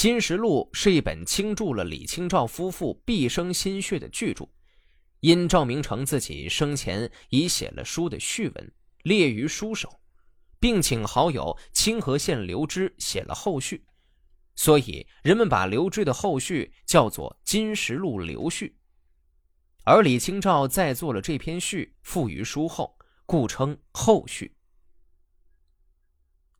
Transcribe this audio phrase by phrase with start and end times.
[0.00, 4.48] 金石录》是一本倾注了李清照夫妇毕生心血的巨著，
[5.20, 8.72] 因赵明诚自己生前已写了书的序文，
[9.02, 10.00] 列于书首，
[10.58, 13.84] 并请好友清河县刘知写了后续，
[14.56, 18.68] 所以人们把刘知的后续叫做《金石录刘序》，
[19.84, 22.96] 而李清照再做了这篇序，附于书后，
[23.26, 24.46] 故称后序。《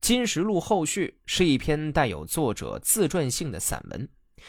[0.01, 4.09] 金石录后续》是一篇带有作者自传性的散文，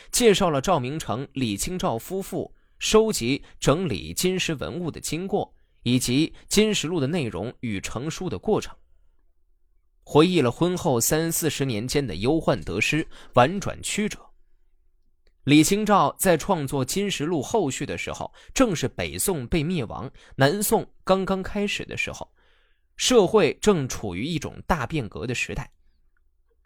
[0.09, 5.53] 介绍了赵明诚、李清照夫妇收集整理金石文物的经过，
[5.83, 8.73] 以及《金石录》的内容与成书的过程，
[10.03, 14.17] 回忆了婚后三四十年间的忧患得失、婉转曲折。
[15.43, 22.30] 李清照在创作《金石录后续》的时候，正是北宋被灭亡、南宋刚刚开始的时候。
[23.01, 25.71] 社会正处于一种大变革的时代，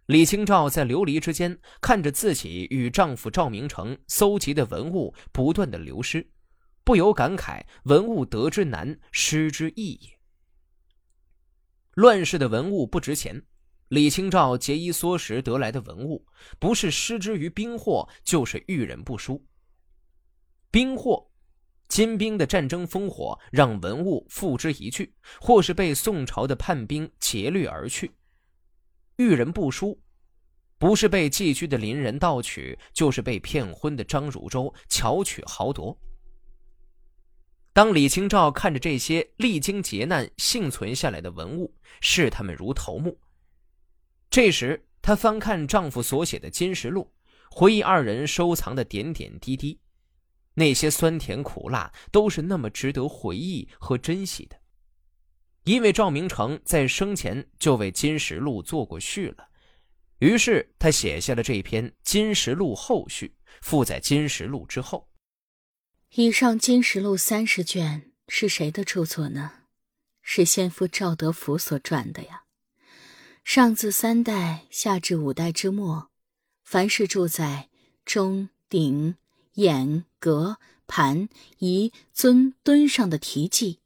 [0.07, 6.29] 李清照在流离之间，看着自己与丈夫赵明诚搜集的文物不断的流失，
[6.83, 10.19] 不由感慨：文物得之难，失之易也。
[11.93, 13.41] 乱世的文物不值钱，
[13.87, 16.27] 李清照节衣缩食得来的文物，
[16.59, 19.41] 不是失之于兵祸，就是遇人不淑。
[20.69, 21.31] 兵祸。
[21.87, 28.11] 金兵的战争烽火让文物付之一炬，或是被宋朝的叛兵劫掠而去。
[29.17, 30.01] 遇人不淑，
[30.77, 35.97] 不是被寄居的邻人盗取，就是被骗婚的张汝舟巧取豪夺。
[37.71, 43.19] 当李清照看着这些历经劫难幸存下来的文物，视他们如头目。
[44.29, 47.11] 这时，她翻看丈夫所写的《金石录》，
[47.55, 49.79] 回忆二人收藏的点点滴滴。
[50.55, 54.59] 那些酸甜苦辣都是那么值得回忆和珍惜的，
[55.65, 59.49] 因为赵明诚在生前就为《金石录》做过序了，
[60.19, 65.09] 于是他写下了这篇《金石录后序》，附在《金石录》之后。
[66.11, 69.51] 以上《金石录》三十卷是谁的著作呢？
[70.21, 72.43] 是先夫赵德福所撰的呀。
[73.43, 76.09] 上自三代，下至五代之末，
[76.63, 77.69] 凡是住在
[78.05, 79.17] 中鼎。
[79.55, 83.79] 眼、阁、盘、仪、尊、墩上的题记，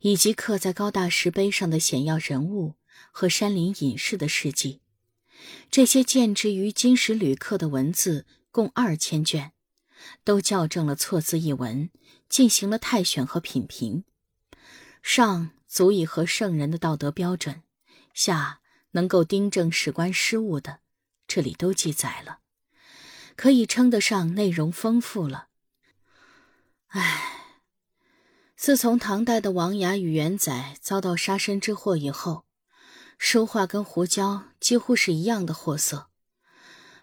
[0.00, 2.76] 以及刻在高大石碑上的显要人物
[3.12, 4.80] 和山林隐士的事迹，
[5.70, 9.52] 这些见之于金石旅刻的文字共二千卷，
[10.24, 11.90] 都校正了错字一文，
[12.30, 14.04] 进行了太选和品评。
[15.02, 17.62] 上足以和圣人的道德标准，
[18.14, 18.60] 下
[18.92, 20.78] 能够订正史官失误的，
[21.26, 22.38] 这里都记载了。
[23.36, 25.47] 可以称得上内容丰富了。
[26.88, 27.52] 唉，
[28.56, 32.46] 自从唐代的王涯与元载遭到杀身之祸以后，
[33.18, 36.08] 书画跟胡椒几乎是一样的货色，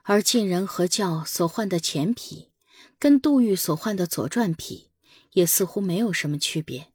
[0.02, 2.52] 而晋人和教所换的钱皮，
[2.98, 4.90] 跟杜预所换的左传皮，
[5.34, 6.92] 也似乎没有什么区别。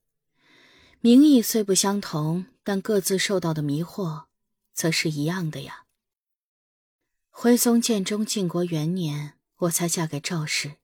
[0.99, 4.25] 名义虽不相同，但各自受到的迷惑，
[4.75, 5.85] 则是一样的呀。
[7.31, 10.79] 徽宗建中靖国元年，我才嫁给赵氏。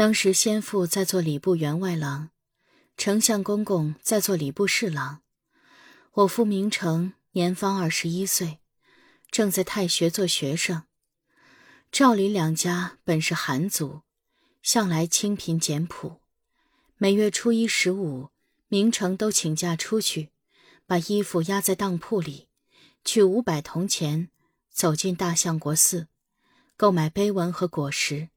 [0.00, 2.30] 当时先父在做礼部员外郎，
[2.96, 5.20] 丞相公公在做礼部侍郎。
[6.12, 8.60] 我父明成年方二十一岁，
[9.30, 10.84] 正在太学做学生。
[11.92, 14.00] 赵李两家本是寒族，
[14.62, 16.22] 向来清贫简朴。
[16.96, 18.30] 每月初一、十五，
[18.68, 20.30] 明成都请假出去，
[20.86, 22.48] 把衣服压在当铺里，
[23.04, 24.30] 取五百铜钱。
[24.70, 26.08] 走进大相国寺，
[26.78, 28.30] 购买碑文和果实。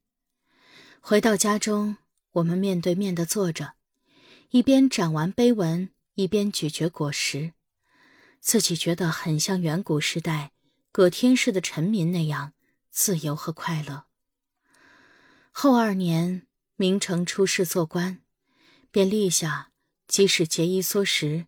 [1.05, 1.97] 回到家中，
[2.31, 3.73] 我们面对面的坐着，
[4.51, 7.51] 一边展完碑文，一边咀嚼果实，
[8.39, 10.53] 自己觉得很像远古时代
[10.93, 12.53] 葛天氏的臣民那样
[12.89, 14.05] 自由和快乐。
[15.51, 16.47] 后二年，
[16.77, 18.21] 明成出仕做官，
[18.89, 19.71] 便立下
[20.07, 21.47] 即使节衣缩食，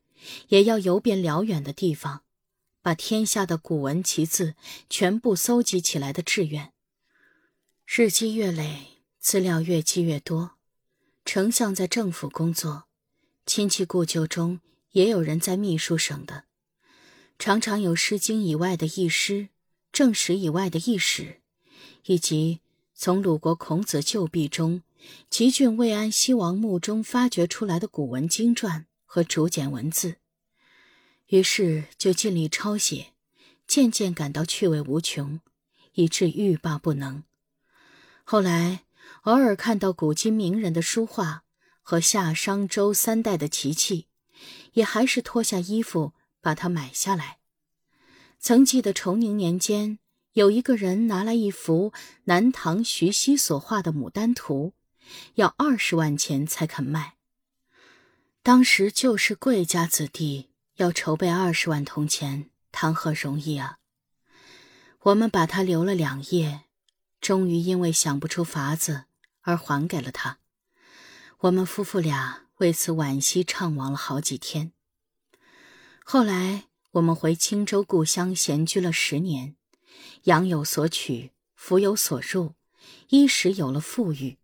[0.49, 2.23] 也要游遍辽远的地方。
[2.81, 4.55] 把天下的古文奇字
[4.89, 6.73] 全部搜集起来的志愿，
[7.85, 8.94] 日积月累，
[9.25, 10.51] 资料越积越多。
[11.25, 12.83] 丞相在政府工作，
[13.43, 14.59] 亲戚故旧中
[14.91, 16.43] 也有人在秘书省的，
[17.39, 19.49] 常常有《诗经》以外的异诗，
[19.91, 21.41] 正史以外的异史，
[22.05, 22.61] 以及
[22.93, 24.83] 从鲁国孔子旧壁中、
[25.31, 30.17] 齐郡魏安西王墓中发掘出来的古文经传和竹简文字。
[31.29, 33.13] 于是就尽力抄写，
[33.65, 35.39] 渐渐感到趣味无穷，
[35.93, 37.23] 以致欲罢不能。
[38.23, 38.84] 后来
[39.23, 41.43] 偶尔看到古今名人的书画
[41.81, 44.07] 和夏商周三代的奇器，
[44.73, 47.39] 也还是脱下衣服把它买下来。
[48.39, 49.99] 曾记得崇宁年间
[50.33, 51.93] 有一个人拿来一幅
[52.25, 54.73] 南唐徐熙所画的牡丹图，
[55.35, 57.15] 要二十万钱才肯卖。
[58.43, 63.79] 当时就是贵家子弟，要筹备二十万铜钱，谈何容易啊！
[64.99, 66.64] 我们把它留了两夜，
[67.25, 69.05] 终于因为想不出法子
[69.41, 70.37] 而还给了他。
[71.39, 74.73] 我们夫妇俩为此惋惜怅惘了好几天。
[76.03, 79.55] 后来我们回青州故乡闲居了十年。
[80.25, 82.53] 养有所取，福有所入，
[83.09, 84.37] 衣食有了富裕。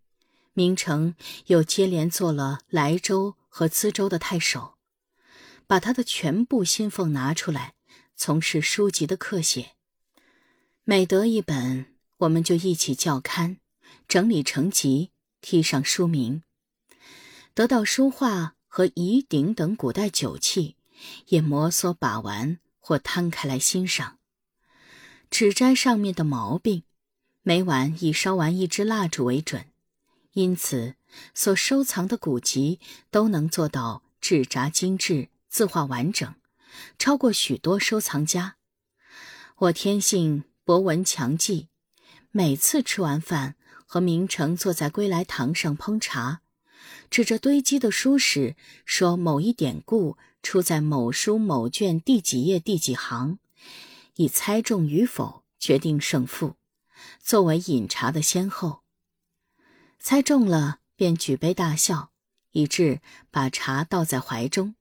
[0.53, 1.13] 明成
[1.45, 4.73] 又接连做了莱州和淄州的太守，
[5.67, 7.75] 把他的全部薪俸拿出来，
[8.15, 9.73] 从事书籍的刻写。
[10.83, 13.57] 每得一本，我们就一起校勘，
[14.07, 15.09] 整理成集，
[15.41, 16.43] 题上书名。
[17.55, 20.75] 得到书画和仪鼎等古代酒器，
[21.27, 24.19] 也摩挲把玩或摊开来欣赏。
[25.31, 26.83] 指摘上面的毛病，
[27.41, 29.65] 每晚以烧完一支蜡烛为准，
[30.33, 30.93] 因此
[31.33, 32.79] 所收藏的古籍
[33.09, 36.35] 都能做到纸札精致、字画完整，
[36.99, 38.57] 超过许多收藏家。
[39.57, 41.69] 我天性博闻强记，
[42.31, 43.55] 每次吃完饭
[43.85, 46.41] 和明成坐在归来堂上烹茶，
[47.09, 48.55] 指着堆积的书时
[48.85, 53.39] 说某一典故出在某书某卷第几页第几行。
[54.15, 56.55] 以猜中与否决定胜负，
[57.19, 58.81] 作为饮茶的先后。
[59.99, 62.11] 猜中了便举杯大笑，
[62.51, 64.75] 以致把茶倒在怀中，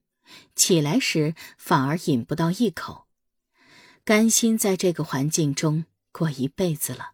[0.54, 3.06] 起来时反而饮不到一口，
[4.04, 7.12] 甘心在这个环境中过一辈子了。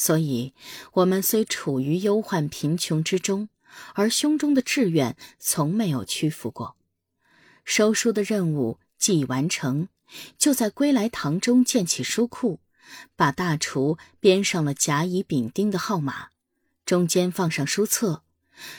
[0.00, 0.54] 所以，
[0.92, 3.48] 我们虽处于忧患贫穷之中，
[3.94, 6.76] 而胸中的志愿从没有屈服过。
[7.64, 9.88] 收书的任务既已完成。
[10.38, 12.60] 就在归来堂中建起书库，
[13.16, 16.28] 把大厨编上了甲乙丙丁的号码，
[16.86, 18.22] 中间放上书册，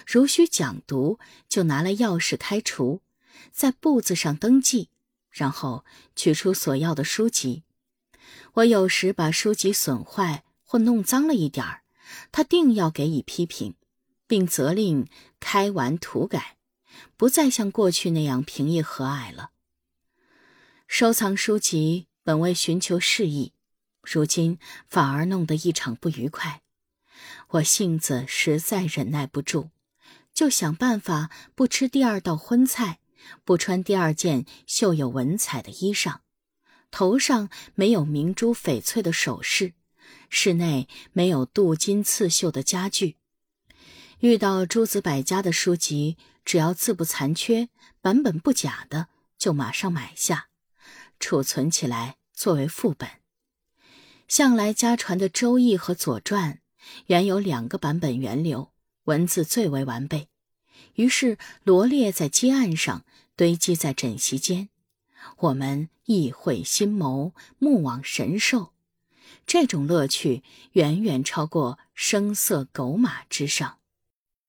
[0.07, 1.19] 如需讲读，
[1.49, 3.01] 就拿来钥匙开除，
[3.51, 4.89] 在簿子上登记，
[5.29, 5.83] 然后
[6.15, 7.63] 取出所要的书籍。
[8.53, 11.81] 我有时把书籍损坏或弄脏了一点儿，
[12.31, 13.73] 他定要给予批评，
[14.27, 15.07] 并责令
[15.39, 16.57] 开完涂改，
[17.17, 19.49] 不再像过去那样平易和蔼了。
[20.87, 23.53] 收藏书籍本为寻求适意，
[24.03, 26.61] 如今反而弄得一场不愉快。
[27.47, 29.71] 我性子实在忍耐不住，
[30.35, 32.99] 就想办法不吃第二道荤菜，
[33.43, 36.19] 不穿第二件绣有文彩的衣裳，
[36.91, 39.73] 头上没有明珠翡翠的首饰，
[40.29, 43.17] 室内没有镀金刺绣的家具。
[44.19, 47.69] 遇到诸子百家的书籍，只要字不残缺、
[48.01, 49.07] 版本不假的，
[49.37, 50.47] 就马上买下。
[51.19, 53.09] 储存起来作为副本。
[54.27, 56.53] 向来家传的《周易》和《左传》，
[57.07, 58.71] 原有两个版本源流，
[59.05, 60.29] 文字最为完备，
[60.95, 63.03] 于是罗列在阶案上，
[63.35, 64.69] 堆积在枕席间。
[65.37, 68.73] 我们意会心谋，目往神兽，
[69.45, 70.43] 这种乐趣
[70.73, 73.79] 远远超过声色狗马之上。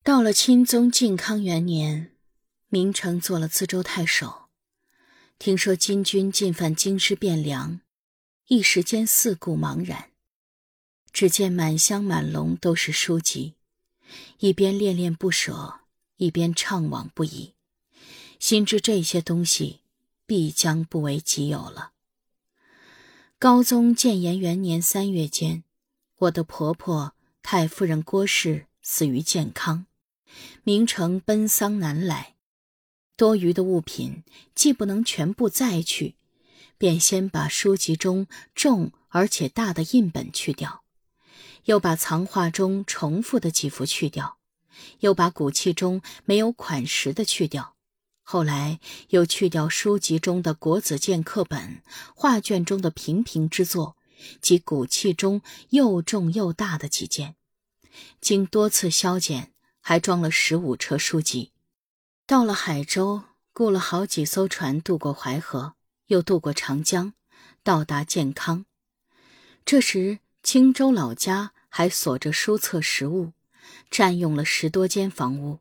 [0.03, 2.13] 到了钦宗靖康元年，
[2.69, 4.49] 明成做了淄州太守。
[5.39, 7.81] 听说金军进犯京师汴梁，
[8.49, 10.11] 一时间四顾茫然。
[11.13, 13.55] 只见满箱满笼都是书籍，
[14.39, 15.81] 一边恋恋不舍，
[16.17, 17.55] 一边怅惘不已，
[18.39, 19.81] 心知这些东西
[20.25, 21.93] 必将不为己有了。
[23.43, 25.65] 高宗建炎元年三月间，
[26.19, 29.87] 我的婆婆太夫人郭氏死于健康，
[30.63, 32.35] 明成奔丧南来。
[33.17, 36.17] 多余的物品既不能全部再去，
[36.77, 40.83] 便先把书籍中重而且大的印本去掉，
[41.65, 44.37] 又把藏画中重复的几幅去掉，
[44.99, 47.75] 又把古器中没有款识的去掉，
[48.33, 51.83] 后来又去掉书籍中的国子监课本、
[52.15, 53.97] 画卷中的平平之作
[54.41, 57.35] 及古器中又重又大的几件。
[58.21, 61.51] 经多次削减，还装了十五车书籍。
[62.25, 65.75] 到了海州，雇了好几艘船渡过淮河，
[66.07, 67.15] 又渡过长江，
[67.65, 68.65] 到达建康。
[69.65, 73.33] 这时青州老家还锁着书册实物，
[73.91, 75.59] 占用了十多间房屋。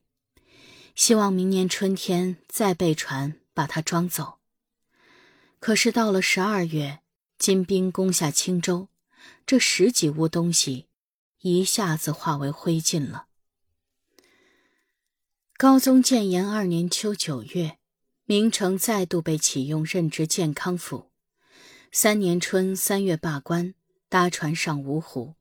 [0.96, 4.40] 希望明年春天再备船把它装走。
[5.60, 7.00] 可是到了十二月，
[7.38, 8.90] 金兵攻下青州，
[9.46, 10.88] 这十几屋东西
[11.42, 13.28] 一下子化为灰烬了。
[15.58, 17.80] 高宗建炎二年秋九月，
[18.24, 21.12] 明成再度被启用任职健康府。
[21.92, 23.74] 三年春三月罢官，
[24.08, 25.36] 搭船上芜湖，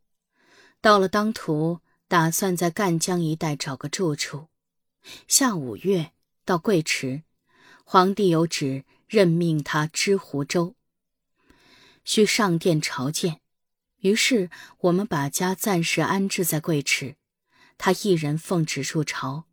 [0.80, 4.48] 到了当涂，打算在赣江一带找个住处。
[5.26, 6.12] 下五月
[6.44, 7.22] 到贵池，
[7.84, 10.74] 皇帝有旨任命他知湖州，
[12.04, 13.40] 需上殿朝见。
[14.00, 14.48] 于是
[14.80, 17.16] 我们把家暂时安置在贵池，
[17.76, 19.44] 他一人奉旨入朝。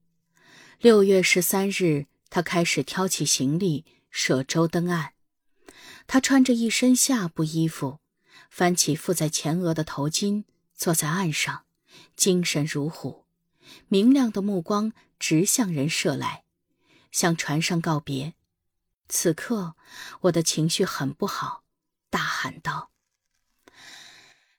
[0.80, 5.14] 六月十三日，他开始挑起行李，舍舟登岸。
[6.06, 8.00] 他穿着一身下布衣服，
[8.50, 10.44] 翻起附在前额的头巾，
[10.76, 11.66] 坐在岸上，
[12.16, 13.26] 精神如虎，
[13.88, 14.94] 明亮的目光
[15.28, 16.44] 直向人射来，
[17.12, 18.36] 向船上告别。
[19.08, 19.76] 此刻，
[20.22, 21.64] 我的情绪很不好，
[22.12, 22.92] 大喊道：“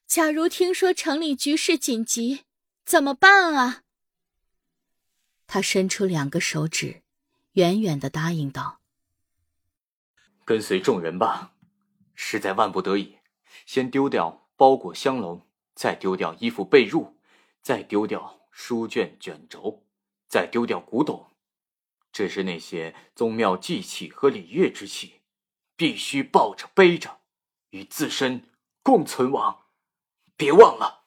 [0.09, 2.47] 假如听说城里局势紧急，
[2.85, 3.85] 怎么办啊？”
[5.47, 7.05] 他伸出两个手指，
[7.53, 8.81] 远远的答应道。
[10.45, 11.55] 跟随众人吧，
[12.17, 13.19] 实在万不得已，
[13.67, 15.47] 先丢掉包裹香笼，
[15.77, 17.15] 再丢掉衣服被褥，
[17.63, 19.86] 再丢掉书卷卷轴，
[20.29, 21.33] 再丢掉古董。
[22.13, 25.21] 这是那些宗庙祭器和礼乐之器，
[25.77, 27.21] 必须抱着背着，
[27.71, 28.49] 与自身
[28.83, 29.65] 共存亡。
[30.37, 31.05] 别忘了。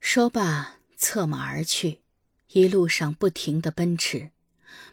[0.00, 2.02] 说罢，策马而去，
[2.48, 4.32] 一路上不停的奔驰，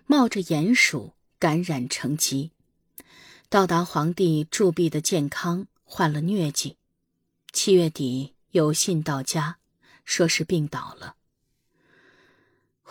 [0.06, 2.52] 冒着鼹鼠感染成疾。
[3.50, 6.78] 到达皇帝铸币的健康患了疟疾，
[7.52, 9.60] 七月底有信到家，
[10.06, 11.17] 说是病倒了。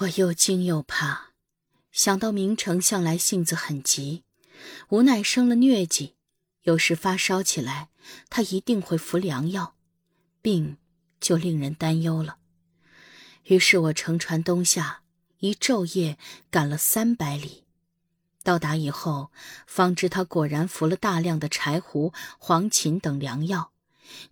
[0.00, 1.30] 我又惊又怕，
[1.90, 4.24] 想到明成向来性子很急，
[4.90, 6.16] 无奈生了疟疾，
[6.64, 7.88] 有时发烧起来，
[8.28, 9.74] 他一定会服良药，
[10.42, 10.76] 病
[11.18, 12.36] 就令人担忧了。
[13.44, 15.00] 于是我乘船东下，
[15.38, 16.18] 一昼夜
[16.50, 17.64] 赶了三百里。
[18.42, 19.32] 到达以后，
[19.66, 23.72] 方知他果然服了大量的柴胡、黄芩等良药，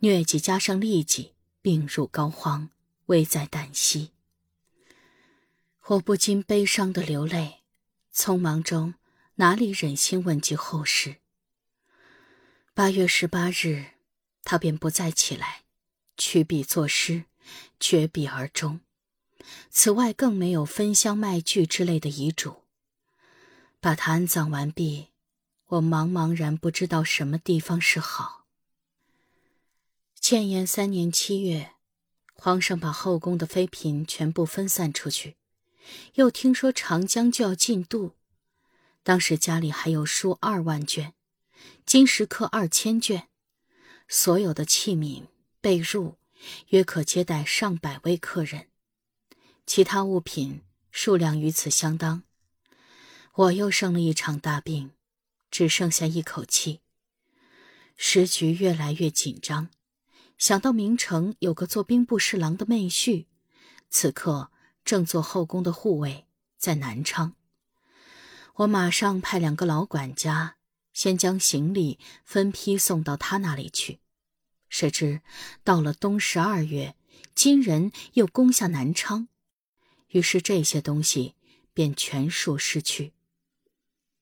[0.02, 2.68] 疟疾加上痢疾，病入膏肓，
[3.06, 4.10] 危在旦夕。
[5.88, 7.60] 我不禁悲伤的流泪，
[8.10, 8.94] 匆忙中
[9.34, 11.16] 哪里忍心问及后事。
[12.72, 13.88] 八月十八日，
[14.44, 15.64] 他便不再起来，
[16.16, 17.24] 取笔作诗，
[17.78, 18.80] 绝笔而终。
[19.68, 22.62] 此外，更没有分香卖具之类的遗嘱。
[23.78, 25.08] 把他安葬完毕，
[25.66, 28.46] 我茫茫然不知道什么地方是好。
[30.18, 31.72] 建炎三年七月，
[32.32, 35.36] 皇上把后宫的妃嫔全部分散出去，
[36.14, 38.12] 又听说长江就要禁渡，
[39.02, 41.14] 当时家里还有书二万卷，
[41.84, 43.28] 金石刻二千卷，
[44.08, 45.24] 所有的器皿
[45.60, 46.16] 被褥
[46.68, 48.68] 约可接待上百位客人，
[49.66, 52.22] 其他物品数量与此相当。
[53.34, 54.92] 我又生了一场大病，
[55.50, 56.80] 只剩下一口气。
[57.96, 59.70] 时局越来越紧张，
[60.36, 63.26] 想到明城有个做兵部侍郎的妹婿，
[63.88, 64.50] 此刻
[64.84, 66.26] 正做后宫的护卫，
[66.56, 67.34] 在南昌。
[68.56, 70.56] 我马上派两个老管家，
[70.92, 74.00] 先将行李分批送到他那里去。
[74.68, 75.22] 谁知
[75.62, 76.96] 到了冬十二月，
[77.34, 79.28] 金人又攻下南昌，
[80.08, 81.34] 于是这些东西
[81.72, 83.12] 便全数失去。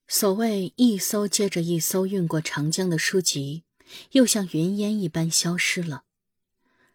[0.09, 3.65] 所谓一艘接着一艘运过长江的书籍，
[4.13, 6.05] 又像云烟一般消失了，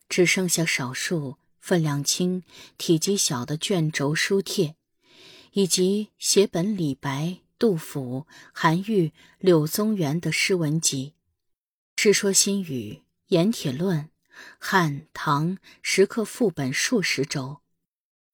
[0.07, 2.44] 只剩下少数分量轻、
[2.78, 4.76] 体积小的卷轴书帖，
[5.52, 11.14] 以及写本李白、杜甫、韩愈、柳宗元的诗文集，
[12.02, 12.94] 《世说新语》
[13.28, 14.00] 《盐铁论》，
[14.60, 17.62] 汉唐石刻副本数十轴，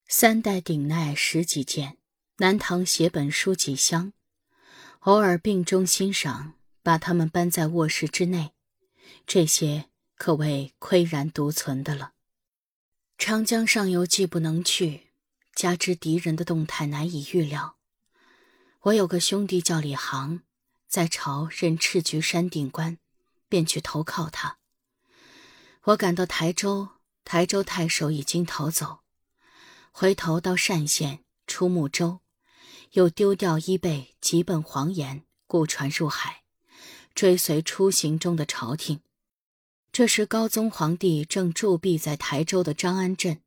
[0.07, 1.97] 三代鼎鼐十几件，
[2.37, 4.13] 南唐写本书几箱。
[5.01, 8.53] 偶尔病中欣赏，把它们搬在卧室之内，
[9.27, 12.12] 这些可谓岿然独存的了。
[13.17, 15.11] 长江上游既不能去，
[15.55, 17.77] 加之敌人的动态难以预料，
[18.81, 20.41] 我有个兄弟叫李航，
[20.87, 22.97] 在朝任赤菊山顶官，
[23.47, 24.57] 便去投靠他。
[25.83, 26.89] 我赶到台州，
[27.23, 28.99] 台州太守已经逃走，
[29.91, 32.19] 回头到单县出睦州。
[32.91, 36.43] 又丢掉衣被，急奔黄岩，雇船入海，
[37.15, 39.01] 追随出行中的朝廷。
[39.93, 43.41] 这时高宗皇帝正驻跸在台州的张安镇，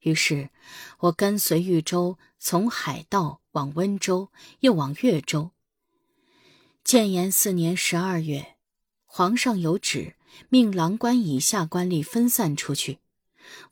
[0.00, 0.50] 于是
[0.98, 4.30] 我跟随豫州，从海道往温州，
[4.60, 5.52] 又往越州。
[6.84, 8.56] 建炎四年十二月，
[9.06, 10.16] 皇上有旨，
[10.50, 12.98] 命郎官以下官吏分散出去，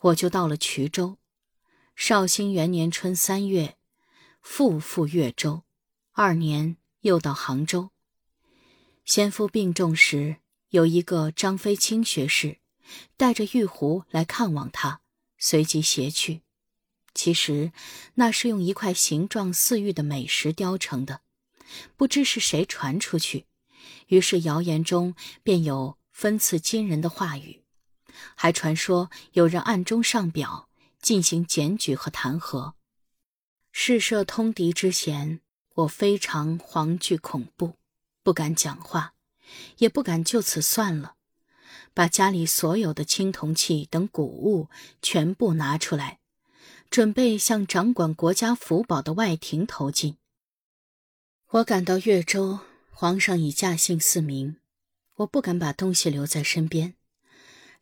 [0.00, 1.18] 我就到了衢州。
[1.94, 3.76] 绍兴元年春三月。
[4.40, 5.64] 复赴越州，
[6.12, 7.90] 二年又到杭州。
[9.04, 10.36] 先夫病重时，
[10.70, 12.58] 有一个张飞清学士，
[13.16, 15.00] 带着玉壶来看望他，
[15.38, 16.42] 随即携去。
[17.14, 17.72] 其实
[18.14, 21.22] 那是用一块形状似玉的美石雕成的，
[21.96, 23.46] 不知是谁传出去，
[24.08, 27.62] 于是谣言中便有分赐金人的话语，
[28.34, 30.68] 还传说有人暗中上表
[31.00, 32.74] 进行检举和弹劾。
[33.72, 35.40] 事涉通敌之嫌，
[35.74, 37.76] 我非常惶惧恐怖，
[38.22, 39.14] 不敢讲话，
[39.78, 41.14] 也不敢就此算了，
[41.94, 44.68] 把家里所有的青铜器等古物
[45.00, 46.18] 全部拿出来。
[46.88, 50.18] 准备向掌管国家福宝的外廷投进。
[51.48, 52.60] 我赶到越州，
[52.92, 54.56] 皇上已驾幸四明，
[55.16, 56.94] 我不敢把东西留在身边，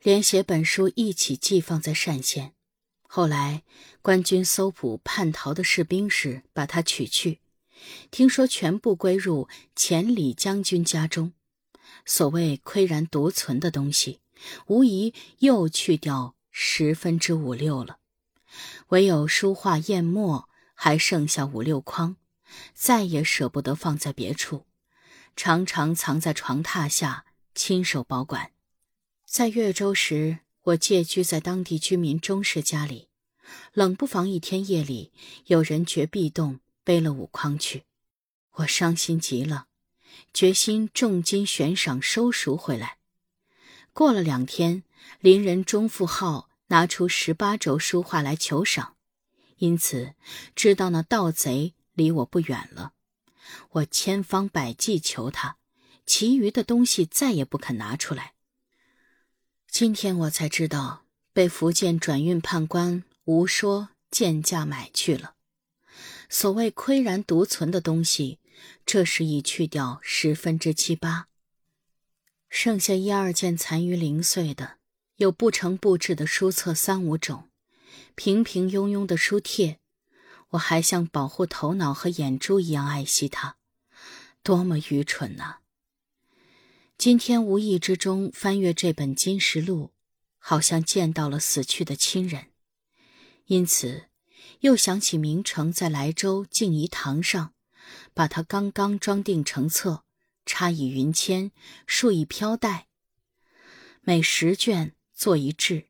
[0.01, 2.55] 连写本书一起寄放在单县。
[3.03, 3.63] 后来
[4.01, 7.41] 官军搜捕叛逃的士兵时，把它取去，
[8.11, 11.35] 听说全部归入前李将军家中。
[12.05, 14.21] 所谓岿然独存的东西，
[14.67, 17.99] 无疑又去掉十分之五六了。
[18.89, 22.17] 唯有书画砚墨还剩下五六筐，
[22.73, 24.67] 再也舍不得放在别处，
[25.35, 28.53] 常常藏在床榻下，亲手保管。
[29.27, 33.09] 在越州时，我借居在当地居民钟氏家里，
[33.73, 35.13] 冷不防一天夜里
[35.47, 37.85] 有人掘壁洞，背了五筐去，
[38.53, 39.67] 我伤心极了，
[40.33, 42.99] 决心重金悬赏收赎回来。
[43.93, 44.83] 过了两天，
[45.21, 46.49] 邻人钟富浩。
[46.69, 48.97] 拿出十八轴书画来求赏，
[49.59, 50.15] 因此
[50.57, 52.95] 知道那盗贼离我不远了。
[53.73, 55.59] 我千方百计求他，
[56.07, 58.33] 其余的东西再也不肯拿出来。
[59.69, 61.05] 今天我才知道，
[61.35, 65.35] 被福建转运判官吴说贱价买去了。
[66.31, 68.39] 所谓岿然独存的东西，
[68.85, 71.29] 这时已去掉十分之七八，
[72.49, 74.79] 剩下一二件残余零碎的。
[75.19, 77.49] 有不成布置的书册三五种，
[78.17, 79.79] 平平庸庸的书帖，
[80.51, 83.55] 我还像保护头脑和眼珠一样爱惜它，
[84.43, 85.59] 多么愚蠢呐！
[86.99, 89.87] 今天无意之中翻阅这本《金石录》，
[90.39, 92.47] 好像见到了死去的亲人，
[93.47, 94.07] 因此
[94.61, 97.54] 又想起明成在莱州静怡堂上，
[98.13, 100.05] 把它刚刚装订成册，
[100.45, 101.51] 插以云签，
[101.87, 102.89] 束以飘带，
[104.01, 104.95] 每十卷。
[105.17, 105.87] 做一制，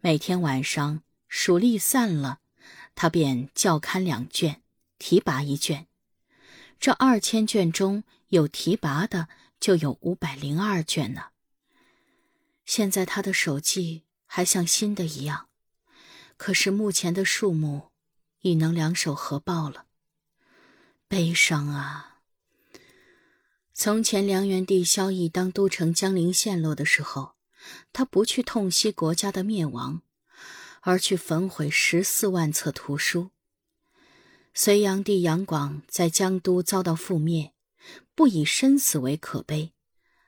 [0.00, 2.40] 每天晚上数力散了，
[2.94, 4.60] 他便校勘两卷，
[4.98, 5.86] 提拔一卷。
[6.78, 11.28] 这二千卷中有提拔的，就有五百零二卷呢。
[12.66, 15.48] 现在他的手记还像新的一样，
[16.36, 17.92] 可是目前的数目
[18.42, 19.86] 已能两手合抱了。
[21.10, 22.20] 悲伤啊！
[23.74, 27.34] 从前梁元帝萧绎当都城江陵陷落的时候。
[27.92, 30.02] 他不去痛惜国家的灭亡，
[30.82, 33.32] 而去焚毁十四万册图书。
[34.54, 37.52] 隋炀帝杨广在江都遭到覆灭，
[38.14, 39.74] 不以身死为可悲，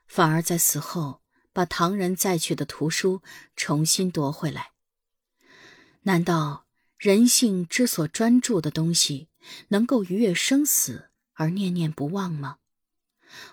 [0.05, 1.21] 反而在死后
[1.53, 3.23] 把唐人载去的图书
[3.55, 4.73] 重新夺回来。
[6.01, 6.67] 难道
[6.97, 9.29] 人性之所专注的东西，
[9.69, 12.57] 能够逾越生死而念念不忘吗？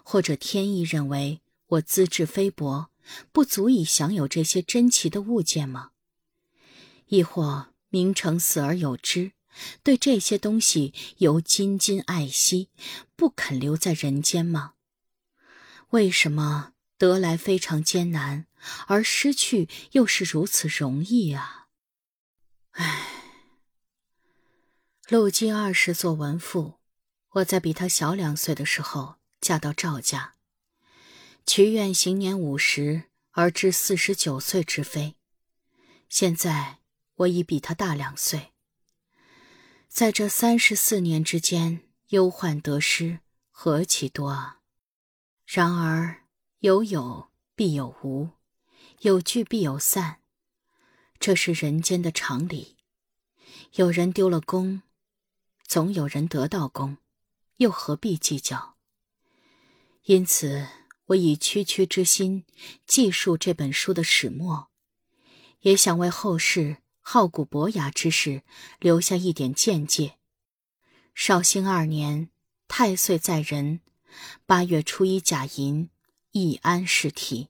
[0.03, 2.91] 或者天意认为我资质菲薄？
[3.33, 5.91] 不足以享有这些珍奇的物件吗？
[7.07, 9.33] 亦或明成死而有之，
[9.83, 12.69] 对这些东西由津津爱惜，
[13.17, 14.75] 不肯留在人间吗？
[15.91, 18.47] 为什么得来非常艰难，
[18.87, 21.67] 而失去又是如此容易啊？
[22.73, 23.20] 唉，
[25.11, 26.75] 陆金二十做文妇，
[27.31, 30.37] 我在比他小两岁的时候嫁到赵家。
[31.45, 35.17] 曲愿行年五十而至四十九岁之非，
[36.09, 36.79] 现在
[37.17, 38.53] 我已比他大两岁。
[39.89, 43.19] 在这三十四年之间，忧患得失
[43.51, 44.61] 何其多啊！
[45.45, 46.23] 然而
[46.61, 48.29] 有有必有无，
[49.01, 50.21] 有聚必有散，
[51.19, 52.77] 这是人间的常理。
[53.73, 54.83] 有人丢了功，
[55.71, 56.97] 总有人得到功，
[57.59, 58.75] 又何必计较？
[60.03, 60.67] 因此。
[61.07, 62.45] 我以区区之心
[62.87, 64.69] 记述这本书的始末，
[65.61, 68.43] 也想为后世好古博雅之士
[68.79, 70.19] 留下一点见解。
[71.15, 72.31] 绍兴二年，
[72.69, 73.81] 太岁在人，
[74.47, 75.91] 八月初一甲寅，
[76.31, 77.49] 易安是题。